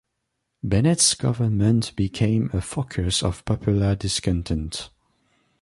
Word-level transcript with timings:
Bennett's 0.63 1.13
government 1.13 1.95
became 1.95 2.49
a 2.53 2.61
focus 2.61 3.21
of 3.21 3.45
popular 3.45 3.93
discontent. 3.95 4.89